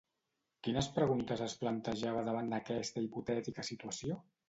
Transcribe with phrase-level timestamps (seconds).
[0.67, 4.23] Quines preguntes es plantejava davant d'aquesta hipotètica situació?